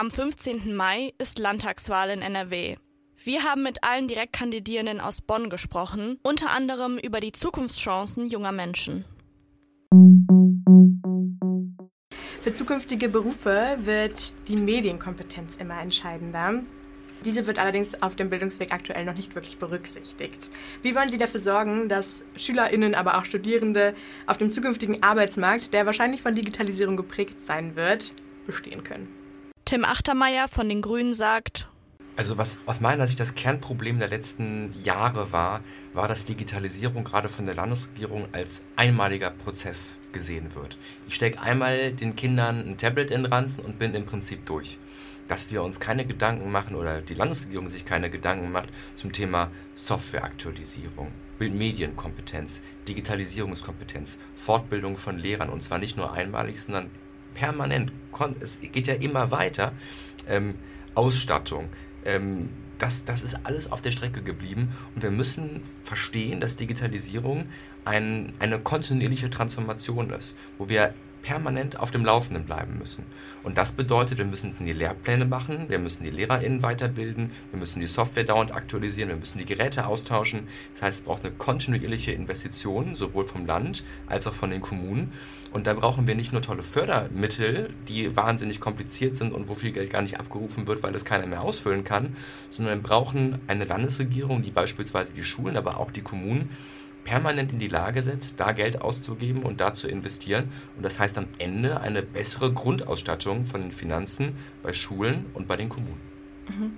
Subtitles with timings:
[0.00, 0.74] Am 15.
[0.74, 2.76] Mai ist Landtagswahl in NRW.
[3.22, 9.04] Wir haben mit allen Direktkandidierenden aus Bonn gesprochen, unter anderem über die Zukunftschancen junger Menschen.
[12.42, 16.62] Für zukünftige Berufe wird die Medienkompetenz immer entscheidender.
[17.26, 20.48] Diese wird allerdings auf dem Bildungsweg aktuell noch nicht wirklich berücksichtigt.
[20.80, 23.94] Wie wollen Sie dafür sorgen, dass Schülerinnen, aber auch Studierende
[24.26, 28.14] auf dem zukünftigen Arbeitsmarkt, der wahrscheinlich von Digitalisierung geprägt sein wird,
[28.46, 29.19] bestehen können?
[29.70, 31.68] Tim Achtermeier von den Grünen sagt,
[32.16, 35.60] also was aus meiner Sicht das Kernproblem der letzten Jahre war,
[35.94, 40.76] war, dass Digitalisierung gerade von der Landesregierung als einmaliger Prozess gesehen wird.
[41.06, 44.76] Ich stecke einmal den Kindern ein Tablet in den Ranzen und bin im Prinzip durch.
[45.28, 49.52] Dass wir uns keine Gedanken machen oder die Landesregierung sich keine Gedanken macht zum Thema
[49.76, 56.90] Softwareaktualisierung, Bildmedienkompetenz, Digitalisierungskompetenz, Fortbildung von Lehrern und zwar nicht nur einmalig, sondern
[57.34, 57.92] permanent,
[58.40, 59.72] es geht ja immer weiter,
[60.28, 60.56] ähm,
[60.94, 61.68] Ausstattung,
[62.04, 67.46] ähm, das, das ist alles auf der Strecke geblieben und wir müssen verstehen, dass Digitalisierung
[67.84, 73.04] ein, eine kontinuierliche Transformation ist, wo wir permanent auf dem Laufenden bleiben müssen.
[73.42, 77.80] Und das bedeutet, wir müssen die Lehrpläne machen, wir müssen die LehrerInnen weiterbilden, wir müssen
[77.80, 80.48] die Software dauernd aktualisieren, wir müssen die Geräte austauschen.
[80.74, 85.12] Das heißt, es braucht eine kontinuierliche Investition, sowohl vom Land als auch von den Kommunen.
[85.52, 89.72] Und da brauchen wir nicht nur tolle Fördermittel, die wahnsinnig kompliziert sind und wo viel
[89.72, 92.16] Geld gar nicht abgerufen wird, weil es keiner mehr ausfüllen kann,
[92.50, 96.50] sondern wir brauchen eine Landesregierung, die beispielsweise die Schulen, aber auch die Kommunen
[97.10, 100.44] permanent in die Lage setzt, da Geld auszugeben und da zu investieren.
[100.76, 105.56] Und das heißt am Ende eine bessere Grundausstattung von den Finanzen bei Schulen und bei
[105.56, 106.00] den Kommunen.
[106.48, 106.72] Mhm.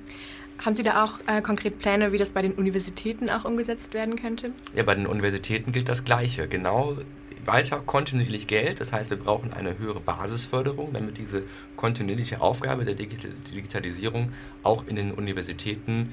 [0.56, 4.16] Haben Sie da auch äh, konkret Pläne, wie das bei den Universitäten auch umgesetzt werden
[4.16, 4.52] könnte?
[4.74, 6.48] Ja, bei den Universitäten gilt das Gleiche.
[6.48, 6.96] Genau
[7.44, 8.80] weiter kontinuierlich Geld.
[8.80, 11.44] Das heißt, wir brauchen eine höhere Basisförderung, damit diese
[11.76, 16.10] kontinuierliche Aufgabe der Digitalisierung auch in den Universitäten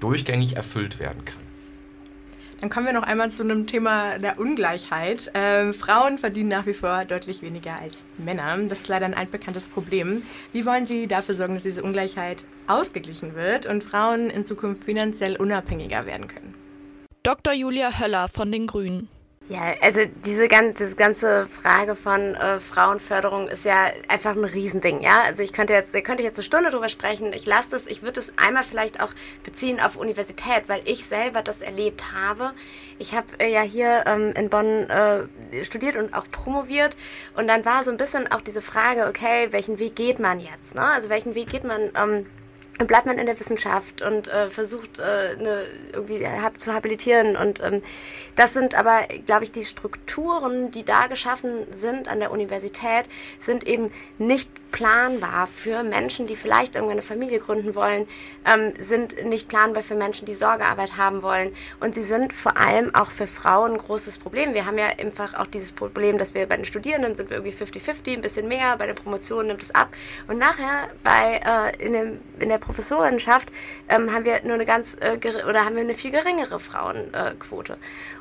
[0.00, 1.51] durchgängig erfüllt werden kann.
[2.62, 5.32] Dann kommen wir noch einmal zu einem Thema der Ungleichheit.
[5.34, 8.56] Ähm, Frauen verdienen nach wie vor deutlich weniger als Männer.
[8.68, 10.22] Das ist leider ein altbekanntes Problem.
[10.52, 15.34] Wie wollen Sie dafür sorgen, dass diese Ungleichheit ausgeglichen wird und Frauen in Zukunft finanziell
[15.34, 16.54] unabhängiger werden können?
[17.24, 17.52] Dr.
[17.52, 19.08] Julia Höller von den Grünen.
[19.48, 25.02] Ja, also diese ganze, diese ganze Frage von äh, Frauenförderung ist ja einfach ein Riesending,
[25.02, 25.22] ja.
[25.22, 27.32] Also ich könnte jetzt, könnte ich jetzt eine Stunde drüber sprechen.
[27.32, 29.10] Ich lasse das, ich würde es einmal vielleicht auch
[29.42, 32.52] beziehen auf Universität, weil ich selber das erlebt habe.
[32.98, 35.26] Ich habe äh, ja hier ähm, in Bonn äh,
[35.64, 36.96] studiert und auch promoviert
[37.36, 40.76] und dann war so ein bisschen auch diese Frage, okay, welchen Weg geht man jetzt?
[40.76, 40.84] Ne?
[40.84, 41.90] Also welchen Weg geht man?
[41.96, 42.26] Ähm,
[42.78, 46.26] bleibt man in der Wissenschaft und äh, versucht äh, ne, irgendwie
[46.58, 47.36] zu habilitieren.
[47.36, 47.82] Und ähm,
[48.36, 53.04] das sind aber, glaube ich, die Strukturen, die da geschaffen sind an der Universität,
[53.38, 58.08] sind eben nicht planbar für Menschen, die vielleicht irgendwann eine Familie gründen wollen,
[58.46, 61.54] ähm, sind nicht planbar für Menschen, die Sorgearbeit haben wollen.
[61.78, 64.54] Und sie sind vor allem auch für Frauen ein großes Problem.
[64.54, 67.56] Wir haben ja einfach auch dieses Problem, dass wir bei den Studierenden sind wir irgendwie
[67.56, 69.88] 50-50, ein bisschen mehr, bei der Promotion nimmt es ab.
[70.26, 73.52] Und nachher bei, äh, in, dem, in der Professorenschaft
[73.88, 75.18] ähm, haben wir nur eine ganz, äh,
[75.48, 77.76] oder haben wir eine viel geringere Frauenquote.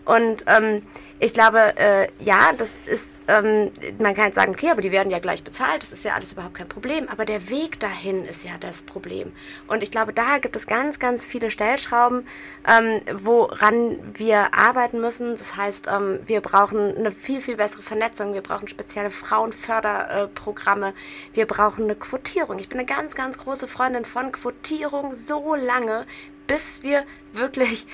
[0.05, 0.81] Und ähm,
[1.19, 5.11] ich glaube, äh, ja, das ist, ähm, man kann jetzt sagen, okay, aber die werden
[5.11, 7.07] ja gleich bezahlt, das ist ja alles überhaupt kein Problem.
[7.09, 9.31] Aber der Weg dahin ist ja das Problem.
[9.67, 12.25] Und ich glaube, da gibt es ganz, ganz viele Stellschrauben,
[12.67, 15.37] ähm, woran wir arbeiten müssen.
[15.37, 18.33] Das heißt, ähm, wir brauchen eine viel, viel bessere Vernetzung.
[18.33, 20.95] Wir brauchen spezielle Frauenförderprogramme.
[21.33, 22.57] Wir brauchen eine Quotierung.
[22.57, 26.07] Ich bin eine ganz, ganz große Freundin von Quotierung so lange,
[26.47, 27.85] bis wir wirklich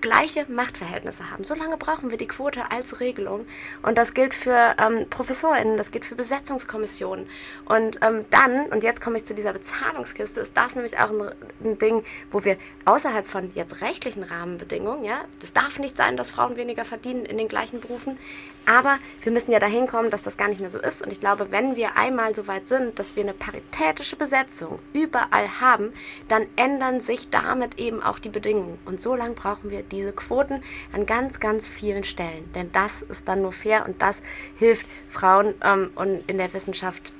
[0.00, 1.44] gleiche Machtverhältnisse haben.
[1.44, 3.46] So lange brauchen wir die Quote als Regelung.
[3.82, 7.26] Und das gilt für ähm, ProfessorInnen, das gilt für Besetzungskommissionen.
[7.64, 11.30] Und ähm, dann, und jetzt komme ich zu dieser Bezahlungskiste, ist das nämlich auch ein,
[11.64, 16.30] ein, Ding, wo wir außerhalb von jetzt rechtlichen Rahmenbedingungen, ja, das darf nicht sein, dass
[16.30, 18.18] Frauen weniger verdienen in den gleichen Berufen,
[18.66, 21.00] aber wir müssen ja dahin kommen, dass das gar nicht mehr so ist.
[21.00, 25.60] Und ich glaube, wenn wir einmal so weit sind, dass wir eine paritätische Besetzung überall
[25.60, 25.92] haben,
[26.28, 28.65] dann ändern sich damit eben auch die Bedingungen.
[28.84, 32.50] Und so lange brauchen wir diese Quoten an ganz, ganz vielen Stellen.
[32.54, 34.22] Denn das ist dann nur fair und das
[34.58, 37.12] hilft Frauen ähm, und in der Wissenschaft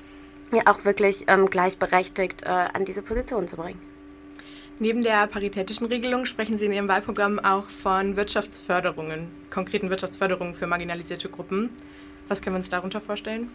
[0.53, 3.79] ja auch wirklich ähm, gleichberechtigt äh, an diese Position zu bringen.
[4.79, 10.67] Neben der paritätischen Regelung sprechen Sie in Ihrem Wahlprogramm auch von Wirtschaftsförderungen, konkreten Wirtschaftsförderungen für
[10.67, 11.71] marginalisierte Gruppen.
[12.27, 13.49] Was können wir uns darunter vorstellen?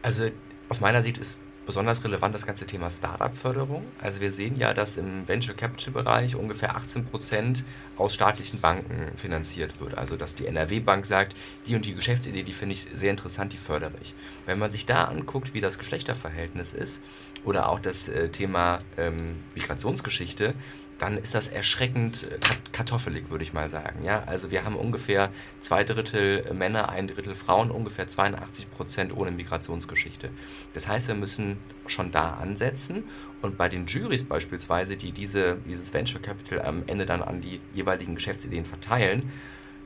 [0.00, 0.30] Also
[0.70, 3.86] aus meiner Sicht ist Besonders relevant das ganze Thema Startup-Förderung.
[4.00, 7.64] Also wir sehen ja, dass im Venture Capital-Bereich ungefähr 18 Prozent
[7.96, 9.96] aus staatlichen Banken finanziert wird.
[9.96, 11.36] Also dass die NRW-Bank sagt,
[11.68, 14.12] die und die Geschäftsidee, die finde ich sehr interessant, die fördere ich.
[14.44, 17.00] Wenn man sich da anguckt, wie das Geschlechterverhältnis ist
[17.44, 20.54] oder auch das äh, Thema ähm, Migrationsgeschichte,
[21.02, 22.38] dann ist das erschreckend äh,
[22.70, 24.04] kartoffelig, würde ich mal sagen.
[24.04, 24.22] Ja?
[24.26, 30.30] Also wir haben ungefähr zwei Drittel Männer, ein Drittel Frauen, ungefähr 82 Prozent ohne Migrationsgeschichte.
[30.74, 31.58] Das heißt, wir müssen
[31.88, 33.02] schon da ansetzen
[33.42, 37.60] und bei den Juries beispielsweise, die diese, dieses Venture Capital am Ende dann an die
[37.74, 39.32] jeweiligen Geschäftsideen verteilen,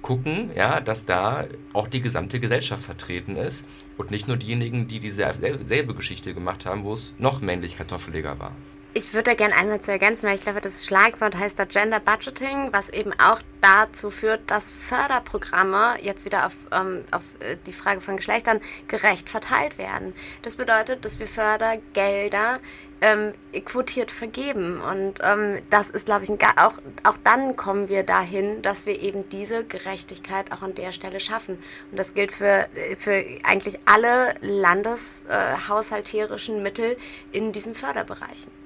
[0.02, 3.64] gucken, ja, dass da auch die gesamte Gesellschaft vertreten ist
[3.96, 8.54] und nicht nur diejenigen, die dieselbe Geschichte gemacht haben, wo es noch männlich kartoffeliger war.
[8.96, 12.00] Ich würde da gerne einmal zu ergänzen, weil ich glaube, das Schlagwort heißt da Gender
[12.00, 17.74] Budgeting, was eben auch dazu führt, dass Förderprogramme jetzt wieder auf, ähm, auf äh, die
[17.74, 18.58] Frage von Geschlechtern
[18.88, 20.14] gerecht verteilt werden.
[20.40, 22.60] Das bedeutet, dass wir Fördergelder
[23.02, 23.34] ähm,
[23.66, 24.80] quotiert vergeben.
[24.80, 29.02] Und ähm, das ist, glaube ich, ein, auch, auch dann kommen wir dahin, dass wir
[29.02, 31.62] eben diese Gerechtigkeit auch an der Stelle schaffen.
[31.90, 32.66] Und das gilt für,
[32.96, 36.96] für eigentlich alle landeshaushalterischen äh, Mittel
[37.30, 38.64] in diesen Förderbereichen.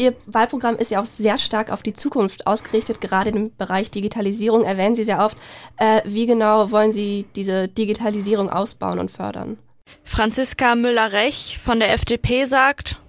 [0.00, 4.64] Ihr Wahlprogramm ist ja auch sehr stark auf die Zukunft ausgerichtet, gerade im Bereich Digitalisierung
[4.64, 5.36] erwähnen Sie sehr oft.
[5.76, 9.58] Äh, wie genau wollen Sie diese Digitalisierung ausbauen und fördern?
[10.04, 13.00] Franziska Müller-Rech von der FDP sagt,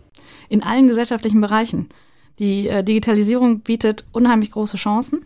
[0.50, 1.90] in allen gesellschaftlichen Bereichen.
[2.40, 5.26] Die äh, Digitalisierung bietet unheimlich große Chancen.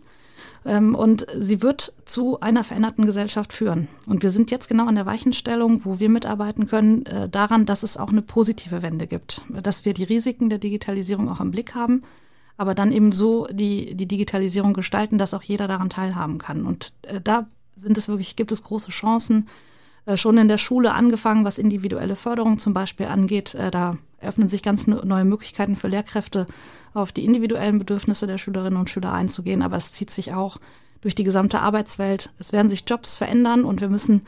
[0.64, 3.88] Ähm, und sie wird zu einer veränderten Gesellschaft führen.
[4.06, 7.82] Und wir sind jetzt genau an der Weichenstellung, wo wir mitarbeiten können, äh, daran, dass
[7.82, 9.42] es auch eine positive Wende gibt.
[9.48, 12.02] Dass wir die Risiken der Digitalisierung auch im Blick haben,
[12.56, 16.66] aber dann eben so die, die Digitalisierung gestalten, dass auch jeder daran teilhaben kann.
[16.66, 17.46] Und äh, da
[17.76, 19.48] sind es wirklich, gibt es große Chancen,
[20.16, 23.56] schon in der Schule angefangen, was individuelle Förderung zum Beispiel angeht.
[23.70, 26.46] Da öffnen sich ganz neue Möglichkeiten für Lehrkräfte,
[26.94, 30.58] auf die individuellen Bedürfnisse der Schülerinnen und Schüler einzugehen, aber es zieht sich auch
[31.00, 32.32] durch die gesamte Arbeitswelt.
[32.38, 34.22] Es werden sich Jobs verändern und wir müssen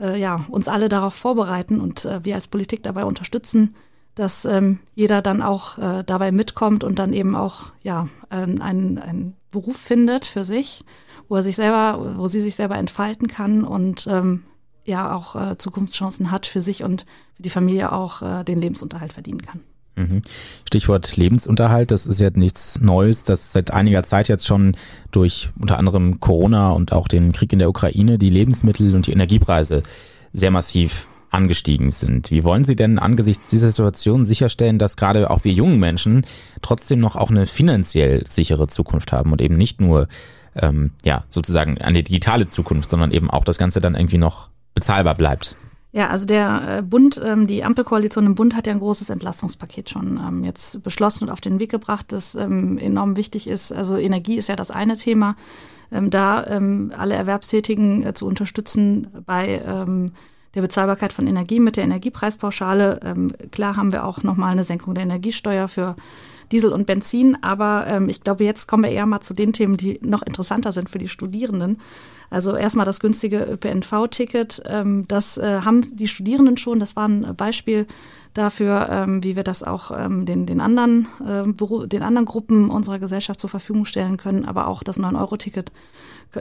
[0.00, 3.74] äh, ja, uns alle darauf vorbereiten und äh, wir als Politik dabei unterstützen,
[4.14, 9.36] dass ähm, jeder dann auch äh, dabei mitkommt und dann eben auch ja, einen, einen
[9.50, 10.84] Beruf findet für sich,
[11.28, 14.42] wo er sich selber, wo sie sich selber entfalten kann und ähm,
[14.88, 17.06] ja auch äh, Zukunftschancen hat für sich und
[17.36, 19.60] für die Familie auch äh, den Lebensunterhalt verdienen kann.
[19.96, 20.22] Mhm.
[20.64, 24.76] Stichwort Lebensunterhalt, das ist ja nichts Neues, das seit einiger Zeit jetzt schon
[25.10, 29.12] durch unter anderem Corona und auch den Krieg in der Ukraine die Lebensmittel und die
[29.12, 29.82] Energiepreise
[30.32, 32.30] sehr massiv angestiegen sind.
[32.30, 36.24] Wie wollen Sie denn angesichts dieser Situation sicherstellen, dass gerade auch wir jungen Menschen
[36.62, 40.08] trotzdem noch auch eine finanziell sichere Zukunft haben und eben nicht nur
[40.54, 44.48] ähm, ja sozusagen eine digitale Zukunft, sondern eben auch das Ganze dann irgendwie noch
[44.78, 45.56] bezahlbar bleibt?
[45.90, 49.90] Ja, also der äh, Bund, ähm, die Ampelkoalition im Bund hat ja ein großes Entlastungspaket
[49.90, 53.72] schon ähm, jetzt beschlossen und auf den Weg gebracht, das ähm, enorm wichtig ist.
[53.72, 55.36] Also Energie ist ja das eine Thema,
[55.90, 59.62] da alle Erwerbstätigen äh, zu unterstützen bei
[60.54, 63.14] der Bezahlbarkeit von Energie mit der Energiepreispauschale.
[63.50, 65.96] klar haben wir auch nochmal eine Senkung der Energiesteuer für
[66.52, 70.00] Diesel und Benzin, aber ich glaube, jetzt kommen wir eher mal zu den Themen, die
[70.02, 71.78] noch interessanter sind für die Studierenden.
[72.30, 76.78] Also erstmal das günstige ÖPNV-Ticket, ähm, das äh, haben die Studierenden schon.
[76.78, 77.86] Das war ein Beispiel
[78.34, 82.98] dafür, ähm, wie wir das auch ähm, den, den, anderen, äh, den anderen Gruppen unserer
[82.98, 84.44] Gesellschaft zur Verfügung stellen können.
[84.44, 85.72] Aber auch das 9-Euro-Ticket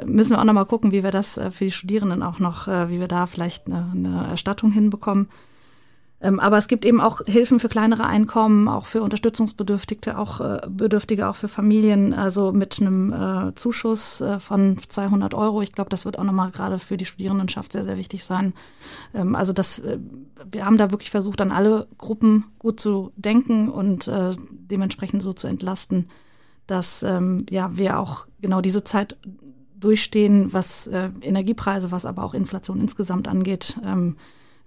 [0.05, 2.89] müssen wir auch nochmal gucken, wie wir das äh, für die Studierenden auch noch, äh,
[2.89, 5.29] wie wir da vielleicht eine, eine Erstattung hinbekommen.
[6.19, 10.61] Ähm, aber es gibt eben auch Hilfen für kleinere Einkommen, auch für Unterstützungsbedürftige, auch äh,
[10.67, 15.61] Bedürftige, auch für Familien, also mit einem äh, Zuschuss äh, von 200 Euro.
[15.61, 18.55] Ich glaube, das wird auch nochmal gerade für die Studierendenschaft sehr, sehr wichtig sein.
[19.13, 19.83] Ähm, also das,
[20.51, 24.09] wir haben da wirklich versucht, an alle Gruppen gut zu denken und
[24.49, 26.09] dementsprechend so zu entlasten,
[26.65, 29.17] dass ähm, ja wir auch genau diese Zeit
[29.75, 33.79] durchstehen, was Energiepreise, was aber auch Inflation insgesamt angeht.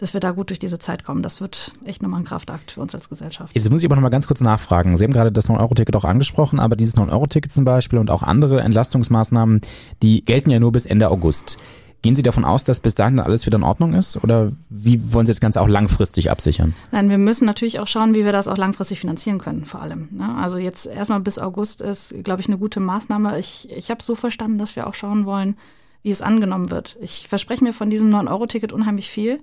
[0.00, 1.22] Dass wir da gut durch diese Zeit kommen.
[1.22, 3.54] Das wird echt nochmal ein Kraftakt für uns als Gesellschaft.
[3.54, 4.96] Jetzt muss ich aber nochmal ganz kurz nachfragen.
[4.96, 8.60] Sie haben gerade das 9-Euro-Ticket auch angesprochen, aber dieses 9-Euro-Ticket zum Beispiel und auch andere
[8.60, 9.60] Entlastungsmaßnahmen,
[10.02, 11.58] die gelten ja nur bis Ende August.
[12.02, 14.16] Gehen Sie davon aus, dass bis dahin alles wieder in Ordnung ist?
[14.24, 16.74] Oder wie wollen Sie das Ganze auch langfristig absichern?
[16.92, 20.08] Nein, wir müssen natürlich auch schauen, wie wir das auch langfristig finanzieren können, vor allem.
[20.10, 20.34] Ne?
[20.38, 23.38] Also jetzt erstmal bis August ist, glaube ich, eine gute Maßnahme.
[23.38, 25.58] Ich, ich habe so verstanden, dass wir auch schauen wollen,
[26.02, 26.96] wie es angenommen wird.
[27.02, 29.38] Ich verspreche mir von diesem 9-Euro-Ticket unheimlich viel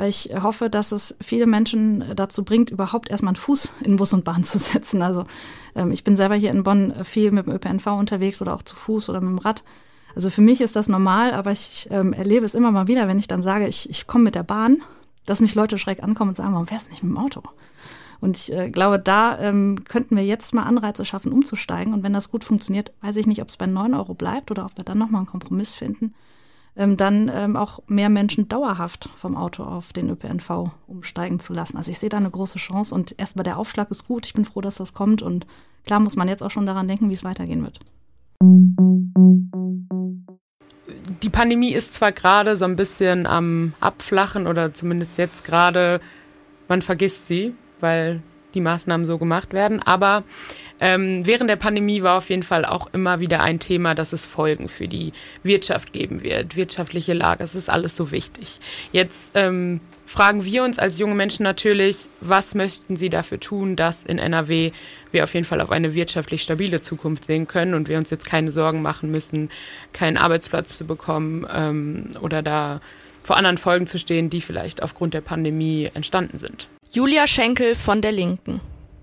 [0.00, 4.14] weil ich hoffe, dass es viele Menschen dazu bringt, überhaupt erstmal einen Fuß in Bus
[4.14, 5.02] und Bahn zu setzen.
[5.02, 5.24] Also
[5.74, 8.74] ähm, ich bin selber hier in Bonn viel mit dem ÖPNV unterwegs oder auch zu
[8.74, 9.62] Fuß oder mit dem Rad.
[10.14, 13.18] Also für mich ist das normal, aber ich ähm, erlebe es immer mal wieder, wenn
[13.18, 14.78] ich dann sage, ich, ich komme mit der Bahn,
[15.26, 17.42] dass mich Leute schräg ankommen und sagen, warum du nicht mit dem Auto?
[18.22, 21.92] Und ich äh, glaube, da ähm, könnten wir jetzt mal Anreize schaffen, umzusteigen.
[21.92, 24.64] Und wenn das gut funktioniert, weiß ich nicht, ob es bei 9 Euro bleibt oder
[24.64, 26.14] ob wir dann nochmal einen Kompromiss finden,
[26.76, 31.76] ähm, dann ähm, auch mehr Menschen dauerhaft vom Auto auf den ÖPNV umsteigen zu lassen.
[31.76, 34.26] Also ich sehe da eine große Chance und erstmal der Aufschlag ist gut.
[34.26, 35.46] Ich bin froh, dass das kommt und
[35.84, 37.80] klar muss man jetzt auch schon daran denken, wie es weitergehen wird.
[41.22, 46.00] Die Pandemie ist zwar gerade so ein bisschen am Abflachen oder zumindest jetzt gerade,
[46.68, 48.22] man vergisst sie, weil
[48.54, 49.82] die Maßnahmen so gemacht werden.
[49.82, 50.24] Aber
[50.80, 54.24] ähm, während der Pandemie war auf jeden Fall auch immer wieder ein Thema, dass es
[54.24, 57.44] Folgen für die Wirtschaft geben wird, wirtschaftliche Lage.
[57.44, 58.58] Es ist alles so wichtig.
[58.92, 64.04] Jetzt ähm, fragen wir uns als junge Menschen natürlich, was möchten Sie dafür tun, dass
[64.04, 64.72] in NRW
[65.12, 68.26] wir auf jeden Fall auf eine wirtschaftlich stabile Zukunft sehen können und wir uns jetzt
[68.26, 69.50] keine Sorgen machen müssen,
[69.92, 72.80] keinen Arbeitsplatz zu bekommen ähm, oder da
[73.22, 76.68] vor anderen Folgen zu stehen, die vielleicht aufgrund der Pandemie entstanden sind.
[76.90, 78.60] Julia Schenkel von der Linken.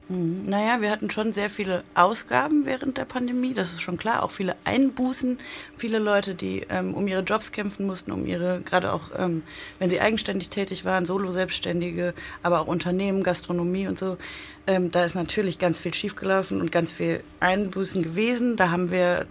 [0.09, 4.23] Hm, naja, wir hatten schon sehr viele Ausgaben während der Pandemie, das ist schon klar,
[4.23, 5.37] auch viele Einbußen,
[5.75, 9.43] viele Leute, die ähm, um ihre Jobs kämpfen mussten, um ihre, gerade auch ähm,
[9.79, 14.17] wenn sie eigenständig tätig waren, Solo-Selbstständige, aber auch Unternehmen, Gastronomie und so.
[14.65, 18.55] Ähm, da ist natürlich ganz viel schiefgelaufen und ganz viel Einbußen gewesen.
[18.55, 19.27] Da haben wir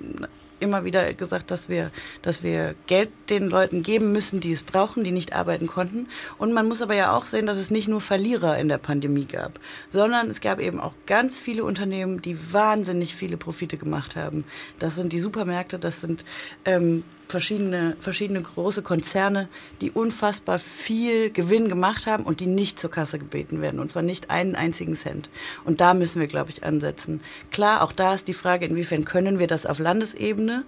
[0.61, 1.91] immer wieder gesagt, dass wir,
[2.23, 6.09] dass wir Geld den Leuten geben müssen, die es brauchen, die nicht arbeiten konnten.
[6.39, 9.27] Und man muss aber ja auch sehen, dass es nicht nur Verlierer in der Pandemie
[9.27, 9.59] gab,
[9.89, 14.45] sondern es gab eben auch ganz viele Unternehmen, die wahnsinnig viele Profite gemacht haben.
[14.79, 16.25] Das sind die Supermärkte, das sind
[16.65, 19.49] ähm, verschiedene, verschiedene große Konzerne,
[19.81, 23.81] die unfassbar viel Gewinn gemacht haben und die nicht zur Kasse gebeten werden.
[23.81, 25.29] Und zwar nicht einen einzigen Cent.
[25.65, 27.21] Und da müssen wir, glaube ich, ansetzen.
[27.51, 30.65] Klar, auch da ist die Frage, inwiefern können wir das auf Landesebene.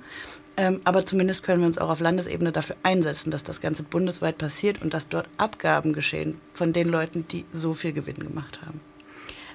[0.57, 4.39] Ähm, aber zumindest können wir uns auch auf Landesebene dafür einsetzen, dass das Ganze bundesweit
[4.39, 8.81] passiert und dass dort Abgaben geschehen von den Leuten, die so viel Gewinn gemacht haben.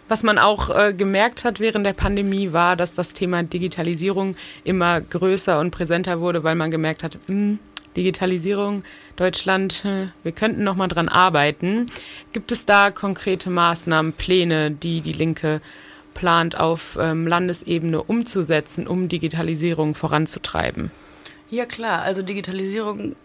[0.09, 5.01] Was man auch äh, gemerkt hat während der Pandemie war, dass das Thema Digitalisierung immer
[5.01, 7.59] größer und präsenter wurde, weil man gemerkt hat, mh, hm,
[7.95, 8.83] Digitalisierung,
[9.15, 11.85] Deutschland, äh, wir könnten noch mal dran arbeiten.
[12.33, 15.61] Gibt es da konkrete Maßnahmen, Pläne, die die Linke
[16.13, 20.91] plant, auf ähm, Landesebene umzusetzen, um Digitalisierung voranzutreiben?
[21.49, 23.15] Ja klar, also Digitalisierung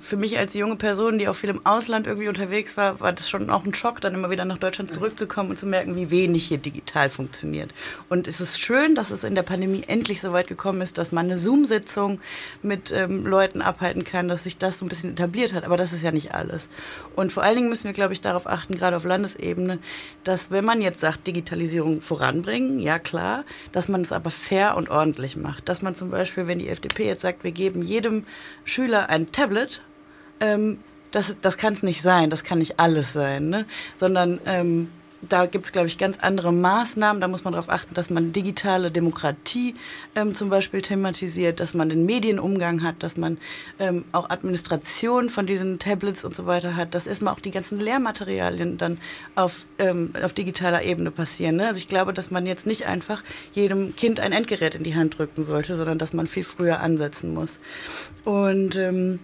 [0.00, 3.28] für mich als junge Person, die auch viel im Ausland irgendwie unterwegs war, war das
[3.28, 6.46] schon auch ein Schock, dann immer wieder nach Deutschland zurückzukommen und zu merken, wie wenig
[6.46, 7.72] hier digital funktioniert.
[8.08, 11.12] Und es ist schön, dass es in der Pandemie endlich so weit gekommen ist, dass
[11.12, 12.20] man eine Zoom-Sitzung
[12.62, 15.64] mit ähm, Leuten abhalten kann, dass sich das so ein bisschen etabliert hat.
[15.64, 16.62] Aber das ist ja nicht alles.
[17.16, 19.78] Und vor allen Dingen müssen wir, glaube ich, darauf achten, gerade auf Landesebene,
[20.24, 24.90] dass wenn man jetzt sagt, Digitalisierung voranbringen, ja klar, dass man es aber fair und
[24.90, 25.68] ordentlich macht.
[25.68, 28.24] Dass man zum Beispiel, wenn die FDP jetzt sagt, wir geben jedem
[28.64, 29.80] Schüler ein Tablet,
[30.40, 30.78] ähm,
[31.10, 33.66] das, das kann es nicht sein, das kann nicht alles sein, ne?
[33.96, 34.88] sondern ähm,
[35.22, 37.20] da gibt es, glaube ich, ganz andere Maßnahmen.
[37.20, 39.74] Da muss man darauf achten, dass man digitale Demokratie
[40.14, 43.38] ähm, zum Beispiel thematisiert, dass man den Medienumgang hat, dass man
[43.80, 47.80] ähm, auch Administration von diesen Tablets und so weiter hat, dass erstmal auch die ganzen
[47.80, 48.98] Lehrmaterialien dann
[49.34, 51.56] auf, ähm, auf digitaler Ebene passieren.
[51.56, 51.66] Ne?
[51.66, 55.18] Also ich glaube, dass man jetzt nicht einfach jedem Kind ein Endgerät in die Hand
[55.18, 57.58] drücken sollte, sondern dass man viel früher ansetzen muss.
[58.24, 59.18] Und ähm,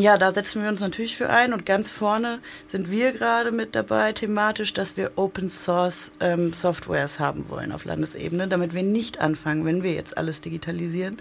[0.00, 1.52] ja, da setzen wir uns natürlich für ein.
[1.52, 2.40] Und ganz vorne
[2.70, 7.84] sind wir gerade mit dabei thematisch, dass wir Open Source ähm, Softwares haben wollen auf
[7.84, 11.18] Landesebene, damit wir nicht anfangen, wenn wir jetzt alles digitalisieren,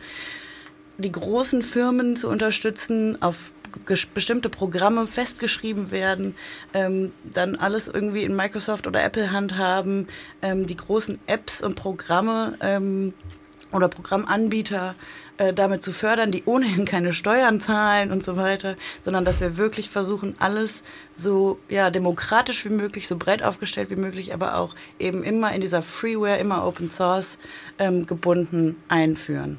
[0.97, 3.53] die großen Firmen zu unterstützen, auf
[4.13, 6.35] bestimmte Programme festgeschrieben werden,
[6.73, 10.07] ähm, dann alles irgendwie in Microsoft oder Apple Hand haben,
[10.41, 13.13] ähm, die großen Apps und Programme ähm,
[13.71, 14.95] oder Programmanbieter
[15.37, 19.57] äh, damit zu fördern, die ohnehin keine Steuern zahlen und so weiter, sondern dass wir
[19.57, 20.81] wirklich versuchen, alles
[21.13, 25.61] so ja, demokratisch wie möglich, so breit aufgestellt wie möglich, aber auch eben immer in
[25.61, 27.37] dieser Freeware, immer Open Source
[27.77, 29.57] ähm, gebunden einführen.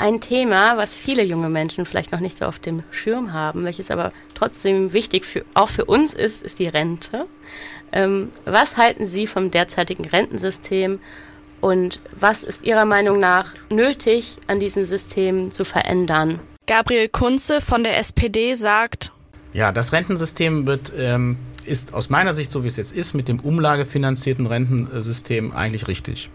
[0.00, 3.90] Ein Thema, was viele junge Menschen vielleicht noch nicht so auf dem Schirm haben, welches
[3.90, 7.26] aber trotzdem wichtig für, auch für uns ist, ist die Rente.
[7.90, 11.00] Ähm, was halten Sie vom derzeitigen Rentensystem
[11.60, 16.40] und was ist Ihrer Meinung nach nötig an diesem System zu verändern?
[16.66, 19.12] Gabriel Kunze von der SPD sagt,
[19.52, 21.38] ja, das Rentensystem wird ähm,
[21.68, 26.30] ist aus meiner Sicht, so wie es jetzt ist, mit dem umlagefinanzierten Rentensystem eigentlich richtig.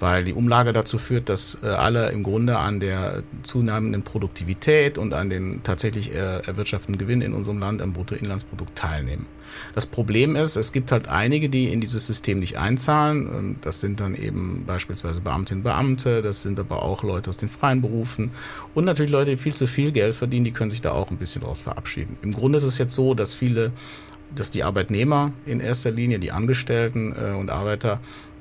[0.00, 5.14] Weil die Umlage dazu führt, dass äh, alle im Grunde an der zunehmenden Produktivität und
[5.14, 9.26] an den tatsächlich äh, erwirtschafteten Gewinn in unserem Land am Bruttoinlandsprodukt teilnehmen.
[9.74, 13.56] Das Problem ist, es gibt halt einige, die in dieses System nicht einzahlen.
[13.60, 17.48] Das sind dann eben beispielsweise Beamtinnen und Beamte, das sind aber auch Leute aus den
[17.48, 18.30] freien Berufen
[18.74, 21.16] und natürlich Leute, die viel zu viel Geld verdienen, die können sich da auch ein
[21.16, 22.16] bisschen daraus verabschieden.
[22.22, 23.72] Im Grunde ist es jetzt so, dass viele
[24.34, 28.00] dass die Arbeitnehmer in erster Linie, die Angestellten äh, und Arbeiter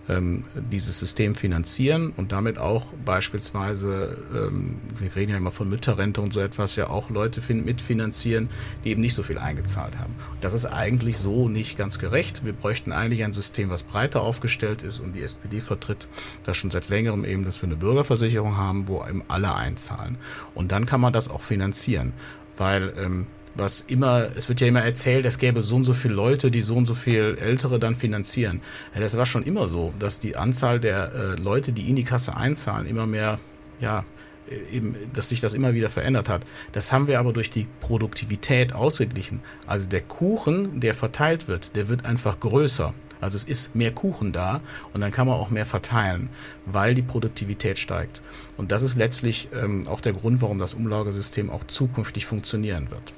[0.10, 6.22] ähm, dieses System finanzieren und damit auch beispielsweise, ähm, wir reden ja immer von Mütterrente
[6.22, 8.50] und so etwas, ja auch Leute mitfinanzieren,
[8.84, 10.16] die eben nicht so viel eingezahlt haben.
[10.42, 12.44] Das ist eigentlich so nicht ganz gerecht.
[12.46, 16.08] Wir bräuchten eigentlich ein System, was breiter aufgestellt ist und die SPD vertritt
[16.44, 20.18] das schon seit längerem eben, dass wir eine Bürgerversicherung haben, wo eben alle einzahlen.
[20.56, 22.14] Und dann kann man das auch finanzieren,
[22.58, 26.14] weil ähm, was immer, es wird ja immer erzählt, es gäbe so und so viele
[26.14, 28.62] Leute, die so und so viel Ältere dann finanzieren.
[28.94, 32.04] Ja, das war schon immer so, dass die Anzahl der äh, Leute, die in die
[32.04, 33.40] Kasse einzahlen, immer mehr,
[33.80, 34.06] ja,
[34.50, 36.44] äh, eben, dass sich das immer wieder verändert hat.
[36.72, 39.42] Das haben wir aber durch die Produktivität ausgeglichen.
[39.68, 42.94] Also der Kuchen, der verteilt wird, der wird einfach größer.
[43.20, 44.62] Also es ist mehr Kuchen da
[44.94, 46.30] und dann kann man auch mehr verteilen,
[46.66, 48.22] weil die Produktivität steigt.
[48.58, 53.14] Und das ist letztlich ähm, auch der Grund, warum das Umlagesystem auch zukünftig funktionieren wird.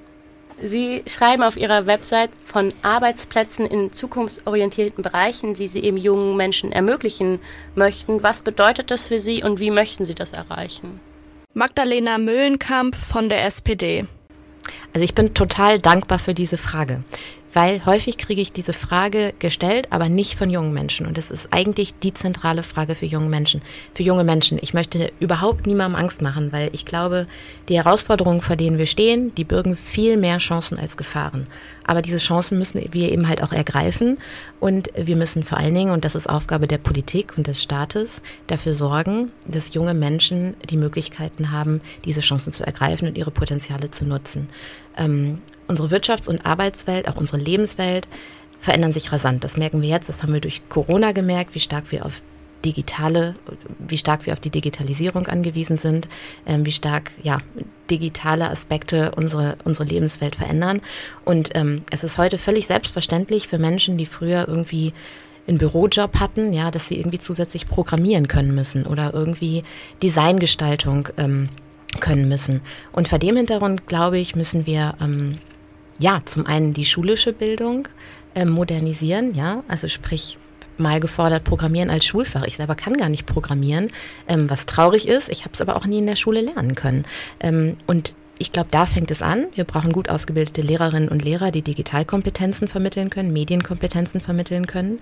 [0.62, 6.72] Sie schreiben auf Ihrer Website von Arbeitsplätzen in zukunftsorientierten Bereichen, die Sie eben jungen Menschen
[6.72, 7.40] ermöglichen
[7.76, 8.24] möchten.
[8.24, 11.00] Was bedeutet das für Sie und wie möchten Sie das erreichen?
[11.54, 14.06] Magdalena Müllenkamp von der SPD.
[14.94, 17.04] Also ich bin total dankbar für diese Frage
[17.54, 21.06] weil häufig kriege ich diese Frage gestellt, aber nicht von jungen Menschen.
[21.06, 23.62] Und das ist eigentlich die zentrale Frage für junge Menschen.
[23.94, 24.58] Für junge Menschen.
[24.62, 27.28] Ich möchte überhaupt niemandem Angst machen, weil ich glaube,
[27.70, 31.48] die Herausforderungen, vor denen wir stehen, die bürgen viel mehr Chancen als Gefahren.
[31.86, 34.18] Aber diese Chancen müssen wir eben halt auch ergreifen.
[34.60, 38.22] Und wir müssen vor allen Dingen, und das ist Aufgabe der Politik und des Staates,
[38.48, 43.92] dafür sorgen, dass junge Menschen die Möglichkeiten haben, diese Chancen zu ergreifen und ihre Potenziale
[43.92, 44.50] zu nutzen.
[44.98, 48.08] Ähm, unsere Wirtschafts- und Arbeitswelt, auch unsere Lebenswelt
[48.60, 49.44] verändern sich rasant.
[49.44, 52.22] Das merken wir jetzt, das haben wir durch Corona gemerkt, wie stark wir auf
[52.64, 53.36] digitale,
[53.78, 56.08] wie stark wir auf die Digitalisierung angewiesen sind,
[56.46, 57.40] ähm, wie stark ja,
[57.92, 60.82] digitale Aspekte unsere, unsere Lebenswelt verändern.
[61.26, 64.94] Und ähm, es ist heute völlig selbstverständlich für Menschen, die früher irgendwie
[65.48, 69.64] einen Bürojob hatten, ja, dass sie irgendwie zusätzlich programmieren können müssen oder irgendwie
[70.02, 71.48] Designgestaltung ähm,
[72.00, 72.62] können müssen.
[72.94, 75.34] Und vor dem Hintergrund, glaube ich, müssen wir ähm,
[76.00, 77.88] ja, zum einen die schulische Bildung
[78.36, 80.38] äh, modernisieren, ja, also sprich
[80.78, 82.46] mal gefordert Programmieren als Schulfach.
[82.46, 83.90] Ich selber kann gar nicht programmieren,
[84.28, 85.30] ähm, was traurig ist.
[85.30, 87.04] Ich habe es aber auch nie in der Schule lernen können.
[87.40, 89.48] Ähm, und ich glaube, da fängt es an.
[89.54, 95.00] Wir brauchen gut ausgebildete Lehrerinnen und Lehrer, die Digitalkompetenzen vermitteln können, Medienkompetenzen vermitteln können.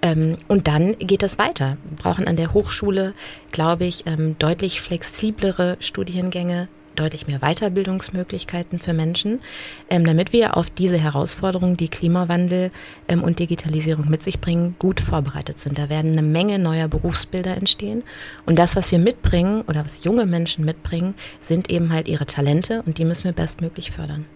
[0.00, 1.76] Ähm, und dann geht es weiter.
[1.84, 3.14] Wir brauchen an der Hochschule,
[3.50, 9.40] glaube ich, ähm, deutlich flexiblere Studiengänge, deutlich mehr Weiterbildungsmöglichkeiten für Menschen,
[9.90, 12.70] ähm, damit wir auf diese Herausforderungen, die Klimawandel
[13.08, 15.78] ähm, und Digitalisierung mit sich bringen, gut vorbereitet sind.
[15.78, 18.02] Da werden eine Menge neuer Berufsbilder entstehen.
[18.46, 22.82] Und das, was wir mitbringen oder was junge Menschen mitbringen, sind eben halt ihre Talente
[22.86, 24.26] und die müssen wir bestmöglich fördern.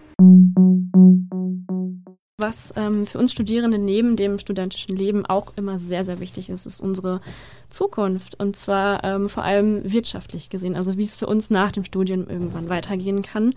[2.41, 6.65] Was ähm, für uns Studierende neben dem studentischen Leben auch immer sehr, sehr wichtig ist,
[6.65, 7.21] ist unsere
[7.69, 8.39] Zukunft.
[8.39, 12.27] Und zwar ähm, vor allem wirtschaftlich gesehen, also wie es für uns nach dem Studium
[12.27, 13.53] irgendwann weitergehen kann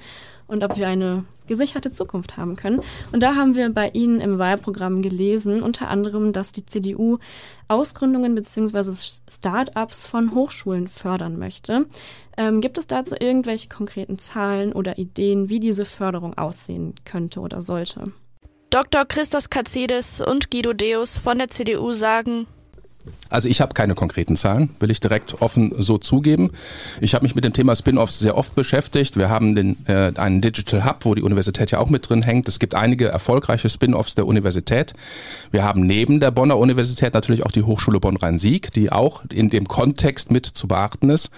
[0.46, 2.82] und ob wir eine gesicherte Zukunft haben können.
[3.12, 7.16] Und da haben wir bei Ihnen im Wahlprogramm gelesen, unter anderem, dass die CDU
[7.68, 8.92] Ausgründungen bzw.
[9.28, 11.86] Start-ups von Hochschulen fördern möchte.
[12.36, 17.62] Ähm, gibt es dazu irgendwelche konkreten Zahlen oder Ideen, wie diese Förderung aussehen könnte oder
[17.62, 18.04] sollte?
[18.76, 19.06] Dr.
[19.06, 22.46] Christos Katsidis und Guido Deus von der CDU sagen,
[23.28, 26.50] also ich habe keine konkreten Zahlen, will ich direkt offen so zugeben.
[27.00, 29.16] Ich habe mich mit dem Thema Spin-offs sehr oft beschäftigt.
[29.16, 32.46] Wir haben den, äh, einen Digital Hub, wo die Universität ja auch mit drin hängt.
[32.48, 34.94] Es gibt einige erfolgreiche Spin-offs der Universität.
[35.50, 39.66] Wir haben neben der Bonner Universität natürlich auch die Hochschule Bonn-Rhein-Sieg, die auch in dem
[39.66, 41.30] Kontext mit zu beachten ist.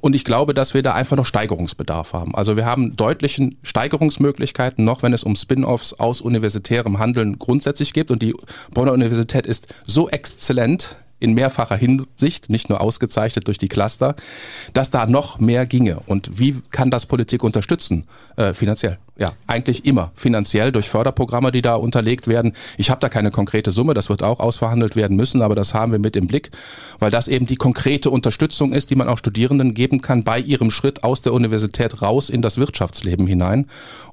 [0.00, 2.34] Und ich glaube, dass wir da einfach noch Steigerungsbedarf haben.
[2.34, 8.10] Also wir haben deutlichen Steigerungsmöglichkeiten noch, wenn es um Spin-offs aus universitärem Handeln grundsätzlich geht.
[8.10, 8.34] Und die
[8.72, 14.14] Bonner Universität ist so exzellent in mehrfacher Hinsicht, nicht nur ausgezeichnet durch die Cluster,
[14.74, 16.00] dass da noch mehr ginge.
[16.06, 18.06] Und wie kann das Politik unterstützen?
[18.36, 18.98] Äh, finanziell.
[19.16, 22.52] Ja, eigentlich immer finanziell durch Förderprogramme, die da unterlegt werden.
[22.76, 25.92] Ich habe da keine konkrete Summe, das wird auch ausverhandelt werden müssen, aber das haben
[25.92, 26.50] wir mit im Blick,
[26.98, 30.72] weil das eben die konkrete Unterstützung ist, die man auch Studierenden geben kann bei ihrem
[30.72, 33.66] Schritt aus der Universität raus in das Wirtschaftsleben hinein.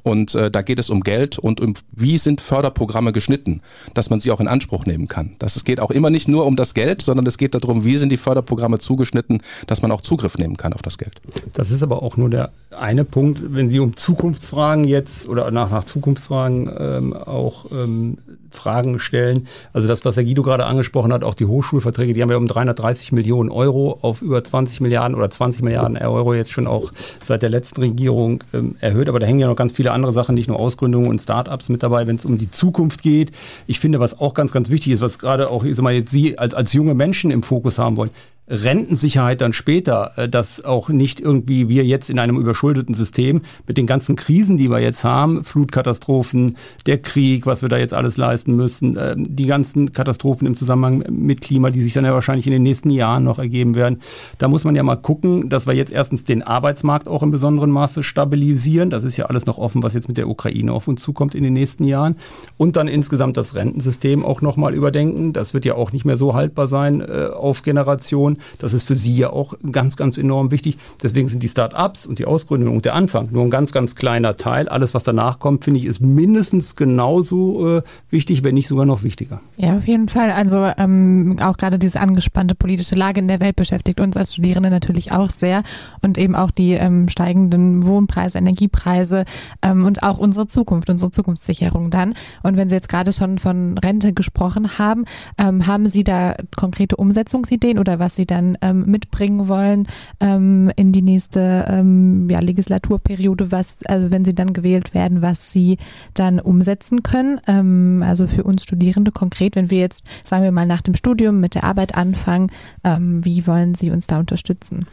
[0.03, 3.61] Und äh, da geht es um Geld und um wie sind Förderprogramme geschnitten,
[3.95, 5.31] dass man sie auch in Anspruch nehmen kann.
[5.39, 7.97] Das, es geht auch immer nicht nur um das Geld, sondern es geht darum, wie
[7.97, 11.21] sind die Förderprogramme zugeschnitten, dass man auch Zugriff nehmen kann auf das Geld.
[11.53, 15.71] Das ist aber auch nur der eine Punkt, wenn Sie um Zukunftsfragen jetzt oder nach,
[15.71, 18.17] nach Zukunftsfragen ähm, auch ähm,
[18.49, 19.47] Fragen stellen.
[19.73, 22.47] Also das, was Herr Guido gerade angesprochen hat, auch die Hochschulverträge, die haben wir um
[22.47, 26.91] 330 Millionen Euro auf über 20 Milliarden oder 20 Milliarden Euro jetzt schon auch
[27.25, 29.09] seit der letzten Regierung ähm, erhöht.
[29.09, 31.83] Aber da hängen ja noch ganz viele andere Sachen, nicht nur Ausgründungen und Startups mit
[31.83, 33.31] dabei, wenn es um die Zukunft geht.
[33.67, 36.11] Ich finde, was auch ganz, ganz wichtig ist, was gerade auch, ich sag mal, jetzt
[36.11, 38.11] Sie als, als junge Menschen im Fokus haben wollen,
[38.51, 43.77] Rentensicherheit dann später, äh, dass auch nicht irgendwie wir jetzt in einem überschuldeten System mit
[43.77, 48.17] den ganzen Krisen, die wir jetzt haben, Flutkatastrophen, der Krieg, was wir da jetzt alles
[48.17, 52.45] leisten müssen, äh, die ganzen Katastrophen im Zusammenhang mit Klima, die sich dann ja wahrscheinlich
[52.45, 54.01] in den nächsten Jahren noch ergeben werden.
[54.37, 57.71] Da muss man ja mal gucken, dass wir jetzt erstens den Arbeitsmarkt auch in besonderem
[57.71, 58.89] Maße stabilisieren.
[58.89, 61.43] Das ist ja alles noch offen, was jetzt mit der Ukraine auf uns zukommt in
[61.43, 62.17] den nächsten Jahren.
[62.57, 65.31] Und dann insgesamt das Rentensystem auch nochmal überdenken.
[65.31, 68.37] Das wird ja auch nicht mehr so haltbar sein äh, auf Generation.
[68.59, 70.77] Das ist für sie ja auch ganz, ganz enorm wichtig.
[71.01, 74.35] Deswegen sind die Start-ups und die Ausgründung und der Anfang nur ein ganz, ganz kleiner
[74.35, 74.69] Teil.
[74.69, 79.03] Alles, was danach kommt, finde ich, ist mindestens genauso äh, wichtig, wenn nicht sogar noch
[79.03, 79.41] wichtiger.
[79.57, 80.31] Ja, auf jeden Fall.
[80.31, 84.69] Also ähm, auch gerade diese angespannte politische Lage in der Welt beschäftigt uns als Studierende
[84.69, 85.63] natürlich auch sehr
[86.01, 89.25] und eben auch die ähm, steigenden Wohnpreise, Energiepreise
[89.61, 92.13] ähm, und auch unsere Zukunft, unsere Zukunftssicherung dann.
[92.43, 95.05] Und wenn Sie jetzt gerade schon von Rente gesprochen haben,
[95.37, 99.87] ähm, haben Sie da konkrete Umsetzungsideen oder was Sie dann ähm, mitbringen wollen
[100.19, 105.51] ähm, in die nächste ähm, ja, Legislaturperiode, was, also wenn sie dann gewählt werden, was
[105.51, 105.77] sie
[106.13, 107.39] dann umsetzen können.
[107.47, 111.39] Ähm, also für uns Studierende konkret, wenn wir jetzt, sagen wir mal, nach dem Studium
[111.39, 112.51] mit der Arbeit anfangen,
[112.83, 114.85] ähm, wie wollen Sie uns da unterstützen?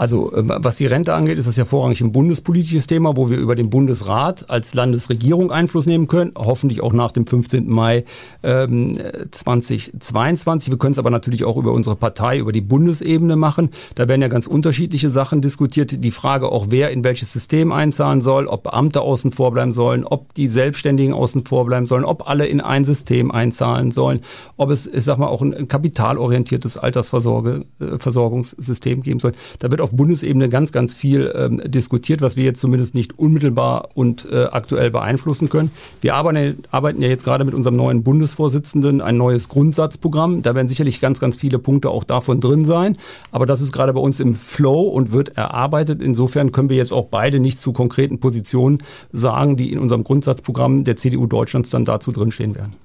[0.00, 3.36] Also ähm, was die Rente angeht, ist das ja vorrangig ein bundespolitisches Thema, wo wir
[3.36, 7.68] über den Bundesrat als Landesregierung Einfluss nehmen können, hoffentlich auch nach dem 15.
[7.68, 8.06] Mai
[8.42, 8.98] ähm,
[9.30, 10.70] 2022.
[10.70, 13.72] Wir können es aber natürlich auch über unsere Partei, über die Bundesebene machen.
[13.94, 16.02] Da werden ja ganz unterschiedliche Sachen diskutiert.
[16.02, 20.06] Die Frage auch, wer in welches System einzahlen soll, ob Beamte außen vor bleiben sollen,
[20.06, 24.20] ob die Selbstständigen außen vor bleiben sollen, ob alle in ein System einzahlen sollen,
[24.56, 29.32] ob es, ich sag mal, auch ein kapitalorientiertes Altersversorgungssystem geben soll.
[29.58, 33.88] Da wird auf Bundesebene ganz, ganz viel ähm, diskutiert, was wir jetzt zumindest nicht unmittelbar
[33.94, 35.70] und äh, aktuell beeinflussen können.
[36.00, 40.42] Wir arbeiten, arbeiten ja jetzt gerade mit unserem neuen Bundesvorsitzenden ein neues Grundsatzprogramm.
[40.42, 42.96] Da werden sicherlich ganz, ganz viele Punkte auch davon drin sein.
[43.32, 46.00] Aber das ist gerade bei uns im Flow und wird erarbeitet.
[46.00, 48.78] Insofern können wir jetzt auch beide nicht zu konkreten Positionen
[49.10, 52.76] sagen, die in unserem Grundsatzprogramm der CDU Deutschlands dann dazu drinstehen werden.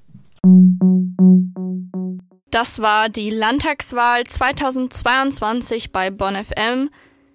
[2.51, 6.89] Das war die Landtagswahl 2022 bei Bonn FM.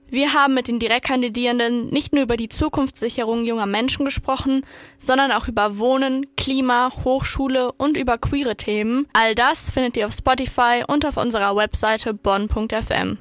[0.09, 4.67] Wir haben mit den Direktkandidierenden nicht nur über die Zukunftssicherung junger Menschen gesprochen,
[4.99, 9.07] sondern auch über Wohnen, Klima, Hochschule und über queere Themen.
[9.13, 13.19] All das findet ihr auf Spotify und auf unserer Webseite bonn.fm.